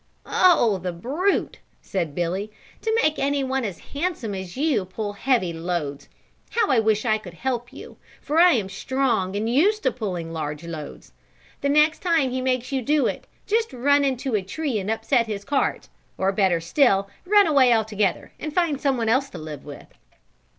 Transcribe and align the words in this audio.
"Oh, 0.25 0.79
the 0.79 0.91
brute," 0.91 1.59
said 1.79 2.15
Billy, 2.15 2.49
"to 2.81 2.99
make 3.03 3.19
anyone 3.19 3.63
as 3.63 3.77
handsome 3.93 4.33
as 4.33 4.57
you 4.57 4.83
pull 4.83 5.13
heavy 5.13 5.53
loads. 5.53 6.09
How 6.49 6.71
I 6.71 6.79
wish 6.79 7.05
I 7.05 7.19
could 7.19 7.35
help 7.35 7.71
you, 7.71 7.97
for 8.19 8.39
I 8.39 8.53
am 8.53 8.67
strong 8.67 9.35
and 9.35 9.47
used 9.47 9.83
to 9.83 9.91
pulling 9.91 10.33
large 10.33 10.63
loads. 10.63 11.13
The 11.61 11.69
next 11.69 11.99
time 11.99 12.31
he 12.31 12.41
makes 12.41 12.71
you 12.71 12.81
do 12.81 13.05
it 13.05 13.27
just 13.45 13.73
run 13.73 14.03
into 14.03 14.33
a 14.33 14.41
tree 14.41 14.79
and 14.79 14.89
upset 14.89 15.27
his 15.27 15.45
cart, 15.45 15.87
or 16.17 16.31
better 16.31 16.59
still, 16.59 17.07
run 17.23 17.45
away 17.45 17.71
altogether 17.71 18.31
and 18.39 18.51
find 18.51 18.81
someone 18.81 19.07
else 19.07 19.29
to 19.29 19.37
live 19.37 19.63
with." 19.65 19.85